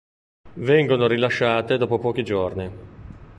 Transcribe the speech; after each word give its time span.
Vengono 0.55 1.05
rilasciate 1.05 1.77
dopo 1.77 1.99
pochi 1.99 2.23
giorni. 2.23 2.71